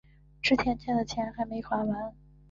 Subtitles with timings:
[0.41, 2.11] 之前欠的钱还没还完